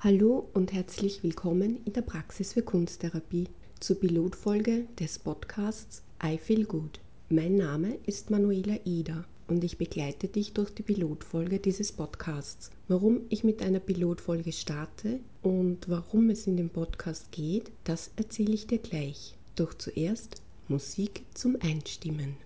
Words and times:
Hallo 0.00 0.48
und 0.54 0.72
herzlich 0.72 1.24
willkommen 1.24 1.80
in 1.84 1.92
der 1.92 2.02
Praxis 2.02 2.52
für 2.52 2.62
Kunsttherapie 2.62 3.48
zur 3.80 3.98
Pilotfolge 3.98 4.86
des 5.00 5.18
Podcasts 5.18 6.04
I 6.22 6.38
Feel 6.38 6.66
Good. 6.66 7.00
Mein 7.30 7.56
Name 7.56 7.98
ist 8.06 8.30
Manuela 8.30 8.76
Ida 8.84 9.24
und 9.48 9.64
ich 9.64 9.76
begleite 9.76 10.28
dich 10.28 10.52
durch 10.52 10.70
die 10.70 10.84
Pilotfolge 10.84 11.58
dieses 11.58 11.90
Podcasts. 11.90 12.70
Warum 12.86 13.22
ich 13.28 13.42
mit 13.42 13.60
einer 13.60 13.80
Pilotfolge 13.80 14.52
starte 14.52 15.18
und 15.42 15.88
warum 15.88 16.30
es 16.30 16.46
in 16.46 16.56
dem 16.56 16.70
Podcast 16.70 17.32
geht, 17.32 17.72
das 17.82 18.12
erzähle 18.14 18.54
ich 18.54 18.68
dir 18.68 18.78
gleich. 18.78 19.34
Doch 19.56 19.74
zuerst 19.74 20.42
Musik 20.68 21.24
zum 21.34 21.56
Einstimmen. 21.60 22.36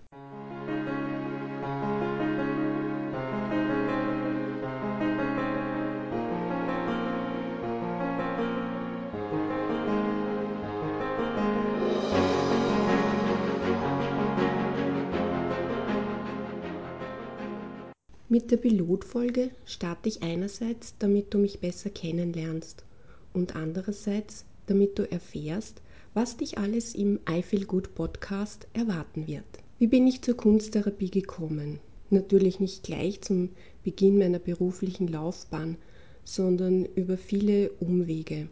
Mit 18.33 18.49
der 18.49 18.57
Pilotfolge 18.57 19.51
starte 19.63 20.09
ich 20.09 20.23
einerseits, 20.23 20.95
damit 20.97 21.35
du 21.35 21.37
mich 21.37 21.59
besser 21.59 21.91
kennenlernst 21.91 22.83
und 23.31 23.55
andererseits, 23.55 24.45
damit 24.65 24.97
du 24.97 25.03
erfährst, 25.03 25.83
was 26.15 26.37
dich 26.37 26.57
alles 26.57 26.95
im 26.95 27.19
I 27.29 27.43
Feel 27.43 27.65
Good 27.65 27.93
Podcast 27.93 28.65
erwarten 28.73 29.27
wird. 29.27 29.45
Wie 29.77 29.85
bin 29.85 30.07
ich 30.07 30.23
zur 30.23 30.35
Kunsttherapie 30.35 31.11
gekommen? 31.11 31.79
Natürlich 32.09 32.59
nicht 32.59 32.81
gleich 32.81 33.21
zum 33.21 33.49
Beginn 33.83 34.17
meiner 34.17 34.39
beruflichen 34.39 35.07
Laufbahn, 35.07 35.77
sondern 36.23 36.85
über 36.85 37.17
viele 37.17 37.69
Umwege. 37.73 38.47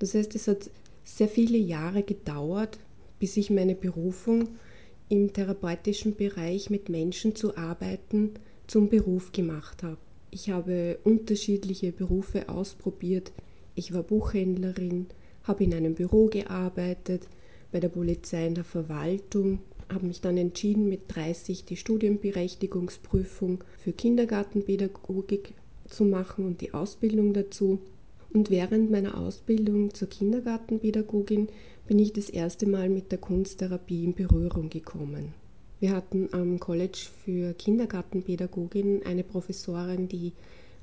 Das 0.00 0.14
heißt, 0.14 0.34
es 0.34 0.48
hat 0.48 0.68
sehr 1.04 1.28
viele 1.28 1.58
Jahre 1.58 2.02
gedauert, 2.02 2.80
bis 3.20 3.36
ich 3.36 3.50
meine 3.50 3.76
Berufung 3.76 4.48
im 5.08 5.32
therapeutischen 5.32 6.16
Bereich 6.16 6.70
mit 6.70 6.88
Menschen 6.88 7.36
zu 7.36 7.56
arbeiten, 7.56 8.34
zum 8.66 8.88
Beruf 8.88 9.32
gemacht 9.32 9.82
habe. 9.82 9.98
Ich 10.30 10.50
habe 10.50 10.98
unterschiedliche 11.04 11.92
Berufe 11.92 12.48
ausprobiert. 12.48 13.32
Ich 13.74 13.92
war 13.92 14.02
Buchhändlerin, 14.02 15.06
habe 15.44 15.64
in 15.64 15.74
einem 15.74 15.94
Büro 15.94 16.26
gearbeitet, 16.26 17.28
bei 17.70 17.80
der 17.80 17.88
Polizei 17.88 18.46
in 18.46 18.54
der 18.54 18.64
Verwaltung, 18.64 19.60
habe 19.92 20.06
mich 20.06 20.20
dann 20.20 20.36
entschieden, 20.36 20.88
mit 20.88 21.02
30 21.08 21.64
die 21.64 21.76
Studienberechtigungsprüfung 21.76 23.64
für 23.78 23.92
Kindergartenpädagogik 23.92 25.54
zu 25.86 26.04
machen 26.04 26.46
und 26.46 26.60
die 26.60 26.74
Ausbildung 26.74 27.32
dazu. 27.32 27.80
Und 28.32 28.50
während 28.50 28.90
meiner 28.90 29.18
Ausbildung 29.18 29.92
zur 29.92 30.08
Kindergartenpädagogin 30.08 31.48
bin 31.86 31.98
ich 31.98 32.12
das 32.12 32.30
erste 32.30 32.66
Mal 32.66 32.88
mit 32.88 33.12
der 33.12 33.18
Kunsttherapie 33.18 34.04
in 34.04 34.14
Berührung 34.14 34.70
gekommen. 34.70 35.34
Wir 35.82 35.96
hatten 35.96 36.28
am 36.30 36.60
College 36.60 37.08
für 37.24 37.54
Kindergartenpädagogin 37.54 39.02
eine 39.04 39.24
Professorin, 39.24 40.06
die 40.06 40.32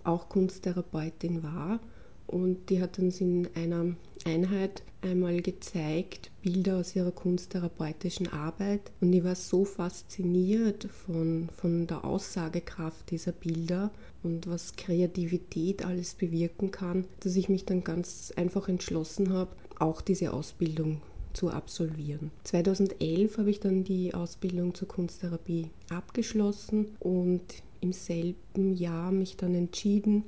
auch 0.03 0.27
Kunsttherapeutin 0.27 1.41
war 1.41 1.79
und 2.27 2.69
die 2.69 2.81
hat 2.81 2.99
uns 2.99 3.21
in 3.21 3.47
einer 3.55 3.95
Einheit 4.25 4.83
einmal 5.01 5.41
gezeigt, 5.41 6.31
Bilder 6.41 6.79
aus 6.79 6.97
ihrer 6.97 7.11
kunsttherapeutischen 7.11 8.27
Arbeit. 8.27 8.91
Und 8.99 9.13
ich 9.13 9.23
war 9.23 9.35
so 9.35 9.63
fasziniert 9.63 10.89
von, 11.05 11.47
von 11.55 11.87
der 11.87 12.03
Aussagekraft 12.03 13.09
dieser 13.09 13.31
Bilder 13.31 13.91
und 14.21 14.47
was 14.47 14.75
Kreativität 14.75 15.85
alles 15.85 16.13
bewirken 16.13 16.71
kann, 16.71 17.05
dass 17.21 17.37
ich 17.37 17.47
mich 17.47 17.63
dann 17.63 17.85
ganz 17.85 18.33
einfach 18.35 18.67
entschlossen 18.67 19.31
habe, 19.31 19.55
auch 19.79 20.01
diese 20.01 20.33
Ausbildung 20.33 21.01
zu 21.33 21.49
absolvieren. 21.49 22.31
2011 22.43 23.37
habe 23.37 23.49
ich 23.49 23.59
dann 23.59 23.83
die 23.83 24.13
Ausbildung 24.13 24.73
zur 24.73 24.87
Kunsttherapie 24.87 25.69
abgeschlossen 25.89 26.87
und 26.99 27.41
im 27.81 27.93
selben 27.93 28.73
Jahr 28.73 29.11
mich 29.11 29.37
dann 29.37 29.55
entschieden, 29.55 30.23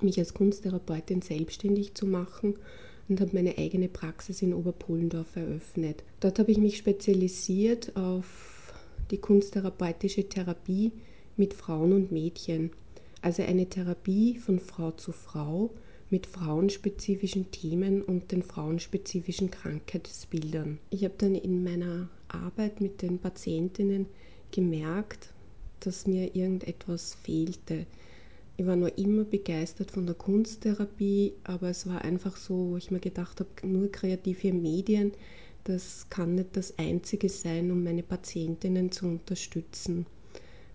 mich 0.00 0.18
als 0.18 0.34
Kunsttherapeutin 0.34 1.22
selbstständig 1.22 1.94
zu 1.94 2.06
machen 2.06 2.54
und 3.08 3.20
habe 3.20 3.30
meine 3.34 3.56
eigene 3.58 3.88
Praxis 3.88 4.42
in 4.42 4.54
Oberpollendorf 4.54 5.36
eröffnet. 5.36 6.02
Dort 6.20 6.38
habe 6.38 6.50
ich 6.50 6.58
mich 6.58 6.76
spezialisiert 6.76 7.96
auf 7.96 8.72
die 9.10 9.18
kunsttherapeutische 9.18 10.28
Therapie 10.28 10.92
mit 11.36 11.54
Frauen 11.54 11.92
und 11.92 12.12
Mädchen. 12.12 12.70
Also 13.22 13.42
eine 13.42 13.66
Therapie 13.66 14.38
von 14.38 14.58
Frau 14.58 14.90
zu 14.92 15.12
Frau 15.12 15.70
mit 16.10 16.26
frauenspezifischen 16.26 17.50
Themen 17.50 18.02
und 18.02 18.30
den 18.32 18.42
frauenspezifischen 18.42 19.50
Krankheitsbildern. 19.50 20.78
Ich 20.90 21.04
habe 21.04 21.14
dann 21.18 21.34
in 21.34 21.64
meiner 21.64 22.08
Arbeit 22.28 22.80
mit 22.80 23.02
den 23.02 23.18
Patientinnen 23.18 24.06
gemerkt, 24.52 25.32
dass 25.80 26.06
mir 26.06 26.34
irgendetwas 26.34 27.14
fehlte. 27.14 27.86
Ich 28.56 28.64
war 28.66 28.76
noch 28.76 28.96
immer 28.96 29.24
begeistert 29.24 29.90
von 29.90 30.06
der 30.06 30.14
Kunsttherapie, 30.14 31.34
aber 31.44 31.68
es 31.68 31.86
war 31.86 32.02
einfach 32.02 32.36
so, 32.36 32.70
wo 32.70 32.76
ich 32.76 32.90
mir 32.90 33.00
gedacht 33.00 33.40
habe, 33.40 33.66
nur 33.66 33.90
kreative 33.90 34.52
Medien, 34.52 35.12
das 35.64 36.06
kann 36.08 36.36
nicht 36.36 36.56
das 36.56 36.78
Einzige 36.78 37.28
sein, 37.28 37.70
um 37.72 37.82
meine 37.82 38.04
Patientinnen 38.04 38.92
zu 38.92 39.06
unterstützen. 39.06 40.06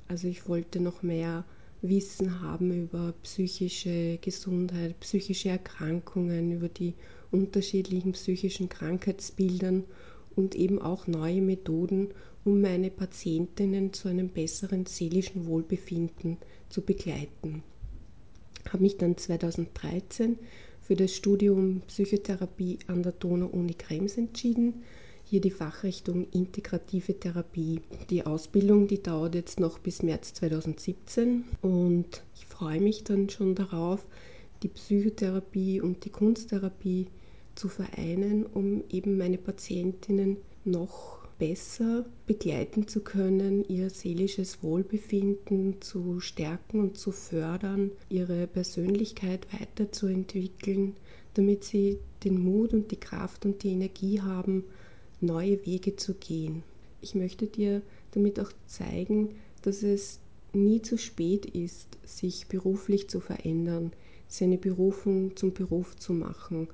Also 0.08 0.28
ich 0.28 0.48
wollte 0.50 0.82
noch 0.82 1.02
mehr 1.02 1.46
Wissen 1.82 2.42
haben 2.42 2.72
über 2.72 3.14
psychische 3.24 4.20
Gesundheit, 4.22 5.00
psychische 5.00 5.50
Erkrankungen, 5.50 6.52
über 6.52 6.70
die 6.70 6.94
unterschiedlichen 7.32 8.12
psychischen 8.12 8.70
Krankheitsbildern 8.70 9.86
und 10.36 10.54
eben 10.56 10.80
auch 10.80 11.08
neue 11.08 11.42
Methoden, 11.42 12.10
um 12.46 12.62
meine 12.62 12.92
Patientinnen 12.92 13.94
zu 13.94 14.10
einem 14.10 14.30
besseren 14.30 14.86
seelischen 14.86 15.46
Wohlbefinden 15.48 16.38
zu 16.70 16.82
begleiten. 16.82 17.64
Habe 18.70 18.84
mich 18.84 18.98
dann 18.98 19.18
2013 19.18 20.38
für 20.82 20.96
das 20.96 21.16
Studium 21.16 21.82
Psychotherapie 21.88 22.80
an 22.88 23.02
der 23.02 23.14
Donau-Uni 23.14 23.74
Krems 23.74 24.18
entschieden 24.18 24.84
hier 25.32 25.40
die 25.40 25.50
Fachrichtung 25.50 26.28
Integrative 26.34 27.18
Therapie. 27.18 27.80
Die 28.10 28.26
Ausbildung, 28.26 28.90
die 28.90 29.02
dauert 29.02 29.34
jetzt 29.34 29.62
noch 29.62 29.80
bis 29.80 30.04
März 30.04 30.34
2017 30.34 31.46
und 31.62 32.22
ich 32.36 32.46
freue 32.48 32.82
mich 32.82 33.06
dann 33.06 33.30
schon 33.30 33.56
darauf, 33.56 34.06
die 34.62 34.68
Psychotherapie 34.68 35.80
und 35.80 36.04
die 36.04 36.10
Kunsttherapie 36.10 37.08
zu 37.56 37.70
vereinen, 37.70 38.46
um 38.46 38.84
eben 38.90 39.18
meine 39.18 39.38
Patientinnen 39.38 40.36
noch 40.66 41.26
besser 41.40 42.04
begleiten 42.26 42.90
zu 42.90 43.00
können, 43.00 43.64
ihr 43.70 43.90
seelisches 43.90 44.62
Wohlbefinden 44.62 45.82
zu 45.82 46.20
stärken 46.20 46.82
und 46.82 46.98
zu 46.98 47.14
fördern, 47.14 47.92
ihre 48.10 48.48
Persönlichkeit 48.48 49.48
weiterzuentwickeln, 49.54 50.98
damit 51.36 51.64
sie 51.64 52.00
den 52.26 52.38
Mut 52.44 52.74
und 52.74 52.92
die 52.92 53.00
Kraft 53.00 53.46
und 53.46 53.64
die 53.64 53.70
Energie 53.70 54.20
haben, 54.20 54.66
neue 55.22 55.66
Wege 55.66 55.96
zu 55.96 56.14
gehen. 56.14 56.64
Ich 57.02 57.16
möchte 57.16 57.48
dir 57.48 57.82
damit 58.12 58.40
auch 58.40 58.52
zeigen, 58.68 59.36
dass 59.62 59.84
es 59.84 60.20
nie 60.54 60.82
zu 60.82 60.98
spät 60.98 61.46
ist, 61.46 61.98
sich 62.04 62.48
beruflich 62.48 63.10
zu 63.10 63.20
verändern, 63.20 63.94
seine 64.28 64.58
Berufung 64.58 65.36
zum 65.36 65.54
Beruf 65.54 65.96
zu 65.96 66.14
machen 66.14 66.68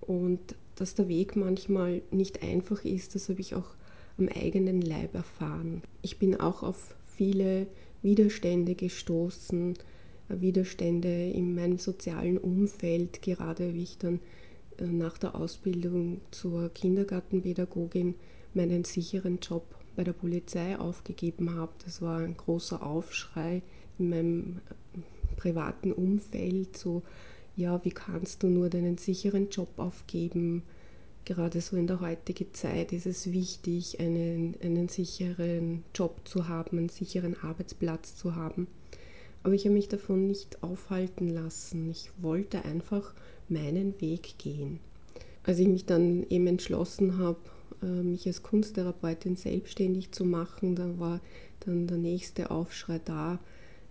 und 0.00 0.56
dass 0.76 0.94
der 0.94 1.08
Weg 1.08 1.36
manchmal 1.36 2.02
nicht 2.10 2.42
einfach 2.42 2.84
ist, 2.84 3.14
das 3.14 3.28
habe 3.28 3.40
ich 3.40 3.54
auch 3.54 3.74
am 4.16 4.28
eigenen 4.28 4.80
Leib 4.80 5.14
erfahren. 5.14 5.82
Ich 6.02 6.18
bin 6.18 6.38
auch 6.38 6.62
auf 6.62 6.96
viele 7.06 7.66
Widerstände 8.02 8.74
gestoßen, 8.74 9.74
Widerstände 10.28 11.30
in 11.30 11.54
meinem 11.54 11.78
sozialen 11.78 12.38
Umfeld, 12.38 13.22
gerade 13.22 13.74
wie 13.74 13.82
ich 13.82 13.98
dann 13.98 14.20
nach 14.80 15.18
der 15.18 15.34
Ausbildung 15.34 16.20
zur 16.30 16.68
Kindergartenpädagogin 16.70 18.14
meinen 18.54 18.84
sicheren 18.84 19.38
Job 19.40 19.64
bei 19.96 20.04
der 20.04 20.12
Polizei 20.12 20.78
aufgegeben 20.78 21.54
habe. 21.56 21.72
Das 21.84 22.00
war 22.00 22.18
ein 22.18 22.36
großer 22.36 22.84
Aufschrei 22.84 23.62
in 23.98 24.10
meinem 24.10 24.60
privaten 25.36 25.92
Umfeld. 25.92 26.76
So, 26.76 27.02
ja, 27.56 27.84
wie 27.84 27.90
kannst 27.90 28.42
du 28.42 28.48
nur 28.48 28.70
deinen 28.70 28.98
sicheren 28.98 29.50
Job 29.50 29.68
aufgeben? 29.76 30.62
Gerade 31.24 31.60
so 31.60 31.76
in 31.76 31.86
der 31.86 32.00
heutigen 32.00 32.54
Zeit 32.54 32.92
ist 32.92 33.06
es 33.06 33.32
wichtig, 33.32 34.00
einen, 34.00 34.54
einen 34.62 34.88
sicheren 34.88 35.84
Job 35.94 36.20
zu 36.24 36.48
haben, 36.48 36.78
einen 36.78 36.88
sicheren 36.88 37.36
Arbeitsplatz 37.42 38.16
zu 38.16 38.34
haben. 38.34 38.66
Aber 39.42 39.54
ich 39.54 39.64
habe 39.64 39.74
mich 39.74 39.88
davon 39.88 40.26
nicht 40.26 40.62
aufhalten 40.62 41.28
lassen. 41.28 41.90
Ich 41.90 42.10
wollte 42.20 42.64
einfach 42.64 43.14
meinen 43.50 44.00
Weg 44.00 44.38
gehen. 44.38 44.80
Als 45.44 45.58
ich 45.58 45.68
mich 45.68 45.86
dann 45.86 46.26
eben 46.28 46.46
entschlossen 46.46 47.18
habe, 47.18 47.38
äh, 47.82 47.86
mich 47.86 48.26
als 48.26 48.42
Kunsttherapeutin 48.42 49.36
selbstständig 49.36 50.12
zu 50.12 50.24
machen, 50.24 50.74
da 50.76 50.98
war 50.98 51.20
dann 51.60 51.86
der 51.86 51.98
nächste 51.98 52.50
Aufschrei 52.50 53.00
da, 53.04 53.38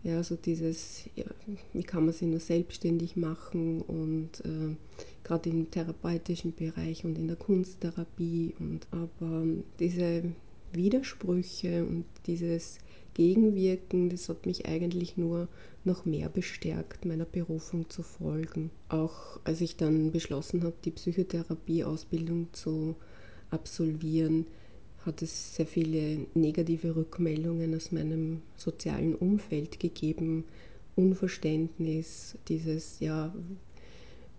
Ja, 0.04 0.24
so 0.24 0.36
dieses, 0.36 1.10
ja, 1.16 1.26
wie 1.74 1.84
kann 1.84 2.06
man 2.06 2.14
sich 2.14 2.28
nur 2.28 2.40
selbstständig 2.40 3.16
machen 3.18 3.82
und 3.82 4.30
äh, 4.46 4.76
gerade 5.24 5.50
im 5.50 5.70
therapeutischen 5.72 6.54
Bereich 6.54 7.04
und 7.04 7.18
in 7.18 7.28
der 7.28 7.36
Kunsttherapie. 7.36 8.54
Und 8.60 8.88
aber 8.92 9.44
diese 9.80 10.24
Widersprüche 10.72 11.84
und 11.84 12.06
dieses 12.26 12.78
Gegenwirken, 13.18 14.10
das 14.10 14.30
hat 14.30 14.46
mich 14.46 14.68
eigentlich 14.68 15.18
nur 15.18 15.48
noch 15.84 16.06
mehr 16.06 16.30
bestärkt, 16.30 17.04
meiner 17.04 17.26
Berufung 17.26 17.90
zu 17.90 18.04
folgen. 18.04 18.70
Auch 18.90 19.40
als 19.44 19.60
ich 19.62 19.76
dann 19.76 20.12
beschlossen 20.12 20.64
habe, 20.64 20.76
die 20.86 20.92
Psychotherapieausbildung 20.92 22.54
zu 22.54 22.96
absolvieren, 23.50 24.46
hat 25.04 25.24
es 25.24 25.56
sehr 25.56 25.66
viele 25.66 26.28
negative 26.36 26.96
Rückmeldungen 26.96 27.74
aus 27.76 27.92
meinem 27.92 28.44
sozialen 28.56 29.16
Umfeld 29.16 29.80
gegeben. 29.80 30.44
Unverständnis, 30.96 32.38
dieses, 32.48 33.00
ja, 33.00 33.34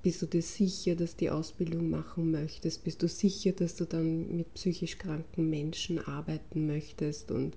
bist 0.05 0.23
du 0.23 0.27
dir 0.27 0.43
sicher, 0.43 0.95
dass 0.95 1.17
du 1.17 1.25
die 1.25 1.31
Ausbildung 1.31 1.91
machen 1.91 2.31
möchtest? 2.31 2.85
Bist 2.85 3.03
du 3.03 3.09
sicher, 3.09 3.51
dass 3.51 3.75
du 3.75 3.87
dann 3.87 4.37
mit 4.37 4.55
psychisch 4.55 4.99
kranken 4.99 5.51
Menschen 5.51 5.99
arbeiten 5.99 6.69
möchtest? 6.69 7.33
Und 7.33 7.57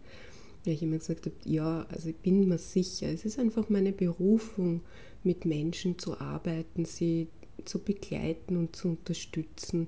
ja, 0.66 0.74
ich 0.74 0.84
immer 0.84 0.98
gesagt 0.98 1.26
habe, 1.26 1.36
ja, 1.46 1.86
also 1.90 2.10
ich 2.10 2.18
bin 2.18 2.48
mir 2.48 2.58
sicher, 2.58 3.08
es 3.08 3.26
ist 3.26 3.40
einfach 3.40 3.70
meine 3.70 3.92
Berufung, 3.92 4.82
mit 5.24 5.46
Menschen 5.46 6.00
zu 6.00 6.20
arbeiten, 6.20 6.86
sie 6.86 7.28
zu 7.66 7.80
begleiten 7.80 8.58
und 8.58 8.76
zu 8.76 8.90
unterstützen, 8.90 9.88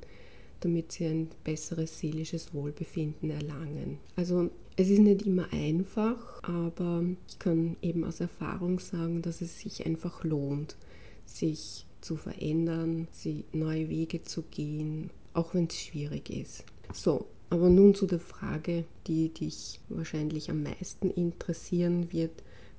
damit 0.59 0.91
sie 0.91 1.05
ein 1.05 1.29
besseres 1.43 1.99
seelisches 1.99 2.53
Wohlbefinden 2.53 3.31
erlangen. 3.31 3.97
Also 4.15 4.49
es 4.75 4.89
ist 4.89 4.99
nicht 4.99 5.23
immer 5.23 5.51
einfach, 5.51 6.41
aber 6.43 7.03
ich 7.27 7.39
kann 7.39 7.75
eben 7.81 8.03
aus 8.03 8.19
Erfahrung 8.19 8.79
sagen, 8.79 9.21
dass 9.21 9.41
es 9.41 9.59
sich 9.59 9.85
einfach 9.85 10.23
lohnt, 10.23 10.77
sich 11.25 11.85
zu 12.01 12.15
verändern, 12.15 13.07
sie 13.11 13.43
neue 13.53 13.89
Wege 13.89 14.23
zu 14.23 14.43
gehen, 14.43 15.09
auch 15.33 15.53
wenn 15.53 15.65
es 15.65 15.79
schwierig 15.79 16.29
ist. 16.29 16.63
So, 16.93 17.25
aber 17.53 17.69
nun 17.69 17.94
zu 17.94 18.07
der 18.07 18.19
Frage, 18.19 18.83
die 19.05 19.29
dich 19.29 19.79
wahrscheinlich 19.88 20.50
am 20.50 20.63
meisten 20.63 21.11
interessieren 21.11 22.11
wird. 22.11 22.31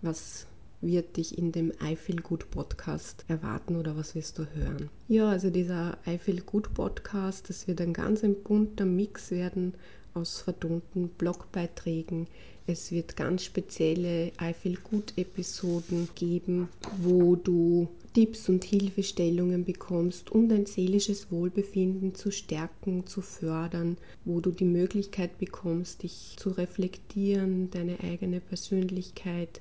Was 0.03 0.49
wird 0.81 1.17
dich 1.17 1.39
in 1.39 1.53
dem 1.53 1.73
I 1.81 1.95
Feel 1.95 2.21
Good 2.21 2.51
Podcast 2.51 3.25
erwarten 3.29 3.77
oder 3.77 3.97
was 3.97 4.17
wirst 4.17 4.37
du 4.41 4.47
hören? 4.53 4.91
Ja, 5.07 5.29
also 5.29 5.51
dieser 5.51 5.97
I 6.09 6.19
Feel 6.19 6.41
Good 6.41 6.75
Podcast, 6.75 7.49
das 7.49 7.69
wird 7.69 7.81
ein 7.81 7.93
ganz 7.93 8.25
ein 8.25 8.35
bunter 8.35 8.85
Mix 8.85 9.31
werden 9.31 9.75
aus 10.15 10.41
vertonten 10.41 11.09
Blogbeiträgen. 11.09 12.27
Es 12.67 12.93
wird 12.93 13.17
ganz 13.17 13.45
spezielle 13.45 14.29
I 14.41 14.55
Feel 14.55 14.79
Good 14.91 15.13
Episoden 15.17 16.09
geben, 16.15 16.69
wo 17.03 17.37
du 17.37 17.89
Tipps 18.15 18.49
und 18.49 18.65
Hilfestellungen 18.65 19.65
bekommst, 19.65 20.31
um 20.31 20.49
dein 20.49 20.67
seelisches 20.67 21.31
Wohlbefinden 21.33 22.15
zu 22.15 22.31
stärken, 22.31 23.07
zu 23.07 23.21
fördern, 23.21 23.99
wo 24.25 24.41
du 24.41 24.51
die 24.51 24.65
Möglichkeit 24.65 25.37
bekommst, 25.39 26.05
dich 26.05 26.37
zu 26.39 26.51
reflektieren, 26.51 27.71
deine 27.71 27.99
eigene 28.01 28.41
Persönlichkeit 28.41 29.61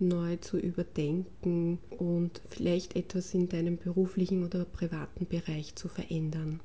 neu 0.00 0.36
zu 0.36 0.58
überdenken 0.58 1.78
und 1.96 2.42
vielleicht 2.50 2.96
etwas 2.96 3.32
in 3.34 3.48
deinem 3.48 3.76
beruflichen 3.78 4.44
oder 4.44 4.64
privaten 4.64 5.26
Bereich 5.26 5.76
zu 5.76 5.88
verändern. 5.88 6.60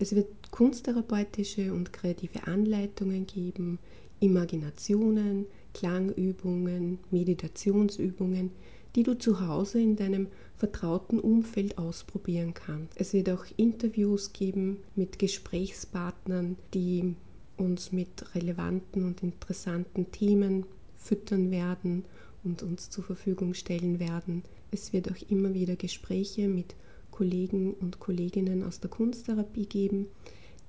Es 0.00 0.14
wird 0.14 0.52
kunsttherapeutische 0.52 1.74
und 1.74 1.92
kreative 1.92 2.46
Anleitungen 2.46 3.26
geben, 3.26 3.80
Imaginationen, 4.20 5.44
Klangübungen, 5.74 7.00
Meditationsübungen, 7.10 8.52
die 8.94 9.02
du 9.02 9.18
zu 9.18 9.40
Hause 9.46 9.80
in 9.80 9.96
deinem 9.96 10.28
vertrauten 10.56 11.18
Umfeld 11.18 11.78
ausprobieren 11.78 12.54
kannst. 12.54 12.92
Es 12.94 13.12
wird 13.12 13.28
auch 13.30 13.44
Interviews 13.56 14.32
geben 14.32 14.78
mit 14.94 15.18
Gesprächspartnern, 15.18 16.56
die 16.74 17.16
uns 17.56 17.90
mit 17.90 18.36
relevanten 18.36 19.04
und 19.04 19.24
interessanten 19.24 20.12
Themen 20.12 20.64
füttern 20.96 21.50
werden 21.50 22.04
und 22.44 22.62
uns 22.62 22.88
zur 22.88 23.02
Verfügung 23.02 23.52
stellen 23.52 23.98
werden. 23.98 24.44
Es 24.70 24.92
wird 24.92 25.10
auch 25.10 25.30
immer 25.30 25.54
wieder 25.54 25.74
Gespräche 25.74 26.46
mit 26.46 26.76
Kollegen 27.18 27.74
und 27.74 27.98
Kolleginnen 27.98 28.62
aus 28.62 28.78
der 28.78 28.90
Kunsttherapie 28.90 29.66
geben, 29.66 30.06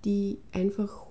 die 0.04 0.40
einfach 0.52 1.06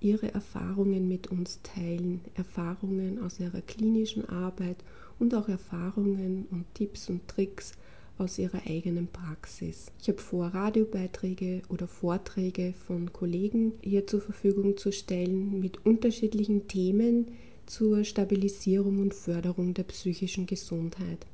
ihre 0.00 0.32
Erfahrungen 0.32 1.06
mit 1.06 1.26
uns 1.26 1.60
teilen, 1.62 2.22
Erfahrungen 2.32 3.22
aus 3.22 3.38
ihrer 3.38 3.60
klinischen 3.60 4.26
Arbeit 4.26 4.78
und 5.18 5.34
auch 5.34 5.50
Erfahrungen 5.50 6.46
und 6.50 6.64
Tipps 6.72 7.10
und 7.10 7.28
Tricks 7.28 7.72
aus 8.16 8.38
ihrer 8.38 8.62
eigenen 8.66 9.08
Praxis. 9.08 9.92
Ich 10.00 10.08
habe 10.08 10.18
vor, 10.18 10.46
Radiobeiträge 10.46 11.60
oder 11.68 11.86
Vorträge 11.86 12.72
von 12.86 13.12
Kollegen 13.12 13.74
hier 13.82 14.06
zur 14.06 14.22
Verfügung 14.22 14.78
zu 14.78 14.92
stellen 14.92 15.60
mit 15.60 15.84
unterschiedlichen 15.84 16.68
Themen 16.68 17.26
zur 17.66 18.04
Stabilisierung 18.04 19.00
und 19.00 19.12
Förderung 19.12 19.74
der 19.74 19.84
psychischen 19.84 20.46
Gesundheit. 20.46 21.26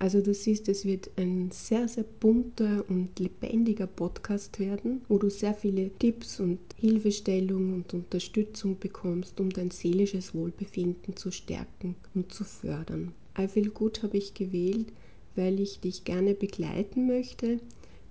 Also 0.00 0.20
du 0.20 0.32
siehst, 0.32 0.68
es 0.68 0.84
wird 0.84 1.10
ein 1.16 1.50
sehr, 1.50 1.88
sehr 1.88 2.04
bunter 2.04 2.84
und 2.88 3.18
lebendiger 3.18 3.88
Podcast 3.88 4.60
werden, 4.60 5.02
wo 5.08 5.18
du 5.18 5.28
sehr 5.28 5.54
viele 5.54 5.90
Tipps 5.98 6.38
und 6.38 6.60
Hilfestellungen 6.76 7.74
und 7.74 7.92
Unterstützung 7.94 8.78
bekommst, 8.78 9.40
um 9.40 9.50
dein 9.50 9.72
seelisches 9.72 10.34
Wohlbefinden 10.34 11.16
zu 11.16 11.32
stärken 11.32 11.96
und 12.14 12.32
zu 12.32 12.44
fördern. 12.44 13.12
I 13.36 13.48
Feel 13.48 13.70
Good 13.70 14.04
habe 14.04 14.18
ich 14.18 14.34
gewählt, 14.34 14.92
weil 15.34 15.58
ich 15.58 15.80
dich 15.80 16.04
gerne 16.04 16.34
begleiten 16.34 17.08
möchte, 17.08 17.58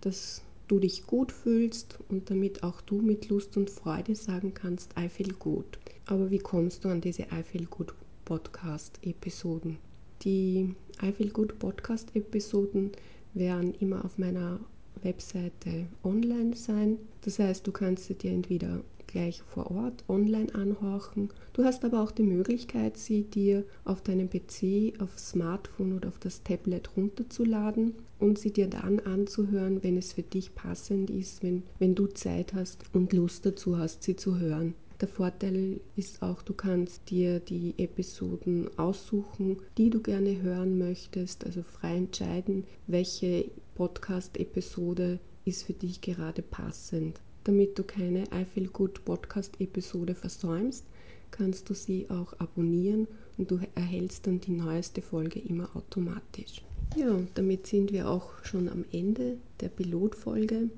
dass 0.01 0.42
du 0.68 0.80
dich 0.80 1.07
gut 1.07 1.31
fühlst 1.31 2.00
und 2.10 2.30
damit 2.30 2.63
auch 2.63 2.81
du 2.81 3.01
mit 3.01 3.30
Lust 3.30 3.56
und 3.56 3.69
Freude 3.69 4.16
sagen 4.16 4.54
kannst, 4.54 4.94
I 5.00 5.07
feel 5.07 5.34
good. 5.39 5.80
Aber 6.06 6.31
wie 6.31 6.39
kommst 6.39 6.84
du 6.84 6.89
an 6.89 7.00
diese 7.00 7.24
I 7.24 7.44
feel 7.44 7.66
good 7.66 7.94
Podcast 8.25 9.00
Episoden? 9.04 9.78
Die 10.24 10.74
I 11.02 11.12
feel 11.12 11.30
good 11.30 11.60
Podcast 11.60 12.16
Episoden 12.16 12.92
werden 13.36 13.76
immer 13.76 14.04
auf 14.04 14.18
meiner 14.18 14.60
Webseite 15.04 15.86
online 16.04 16.56
sein. 16.56 16.98
Das 17.22 17.38
heißt, 17.38 17.68
du 17.68 17.72
kannst 17.72 18.06
sie 18.06 18.16
dir 18.16 18.32
entweder 18.32 18.82
gleich 19.06 19.42
vor 19.44 19.70
Ort 19.70 20.04
online 20.10 20.54
anhorchen. 20.56 21.30
Du 21.54 21.64
hast 21.64 21.86
aber 21.86 22.02
auch 22.02 22.12
die 22.12 22.24
Möglichkeit, 22.24 22.98
sie 22.98 23.24
dir 23.24 23.64
auf 23.86 24.02
deinem 24.02 24.28
PC, 24.30 25.00
auf 25.00 25.18
Smartphone 25.20 25.94
oder 25.94 26.10
auf 26.10 26.20
das 26.20 26.44
Tablet 26.44 26.90
runterzuladen 26.98 27.94
und 28.20 28.40
sie 28.40 28.52
dir 28.52 28.68
dann 28.68 29.00
anzuhören, 29.00 29.84
wenn 29.84 29.98
es 29.98 30.14
für 30.14 30.24
dich 30.24 30.56
passend 30.56 31.10
ist, 31.10 31.44
wenn, 31.44 31.64
wenn 31.80 31.94
du 31.94 32.08
Zeit 32.08 32.54
hast 32.54 32.84
und 32.94 33.13
Lust 33.13 33.46
dazu 33.46 33.77
hast, 33.77 34.04
sie 34.04 34.16
zu 34.16 34.39
hören. 34.39 34.74
Der 35.00 35.08
Vorteil 35.08 35.80
ist 35.96 36.24
auch, 36.24 36.42
du 36.42 36.54
kannst 36.54 37.12
dir 37.12 37.39
die 37.39 37.75
Episoden 37.77 38.68
aussuchen, 38.80 39.58
die 39.77 39.92
du 39.92 40.01
gerne 40.01 40.42
hören 40.42 40.80
möchtest, 40.80 41.46
also 41.46 41.62
frei 41.62 41.98
entscheiden, 41.98 42.63
welche 42.88 43.51
Podcast-Episode 43.75 45.20
ist 45.46 45.63
für 45.63 45.74
dich 45.74 46.01
gerade 46.01 46.42
passend. 46.42 47.22
Damit 47.44 47.77
du 47.77 47.84
keine 47.84 48.24
I 48.34 48.44
Feel 48.44 48.70
Good 48.70 49.06
Podcast-Episode 49.06 50.16
versäumst, 50.16 50.84
kannst 51.30 51.70
du 51.70 51.75
sie 51.75 52.10
auch 52.10 52.34
abonnieren 52.39 53.08
und 53.38 53.51
du 53.51 53.60
erhältst 53.75 54.25
dann 54.25 54.39
die 54.42 54.51
neueste 54.51 55.04
Folge 55.04 55.39
immer 55.39 55.70
automatisch. 55.75 56.63
Ja, 56.96 57.20
damit 57.36 57.68
sind 57.68 57.92
wir 57.92 58.10
auch 58.10 58.44
schon 58.44 58.68
am 58.68 58.84
Ende 58.92 59.38
der 59.60 59.70
Pilotfolge. 59.70 60.70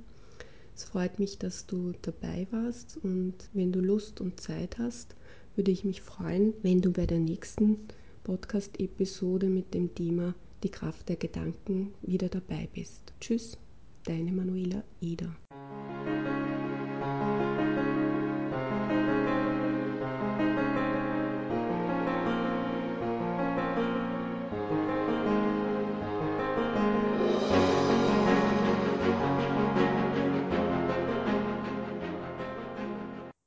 Es 0.80 0.86
freut 0.86 1.20
mich, 1.20 1.38
dass 1.38 1.66
du 1.66 1.92
dabei 2.04 2.48
warst 2.52 3.00
und 3.04 3.34
wenn 3.52 3.74
du 3.74 3.82
Lust 3.82 4.22
und 4.22 4.40
Zeit 4.40 4.78
hast, 4.78 5.14
würde 5.58 5.72
ich 5.72 5.84
mich 5.84 6.02
freuen, 6.02 6.54
wenn 6.62 6.80
du 6.82 6.94
bei 6.94 7.06
der 7.06 7.20
nächsten 7.20 7.76
Podcast-Episode 8.24 9.48
mit 9.48 9.74
dem 9.74 9.94
Thema 9.94 10.34
Die 10.64 10.72
Kraft 10.72 11.10
der 11.10 11.18
Gedanken 11.18 11.94
wieder 12.02 12.30
dabei 12.30 12.70
bist. 12.74 13.12
Tschüss, 13.20 13.58
deine 14.06 14.32
Manuela 14.32 14.86
Eder. 15.02 15.36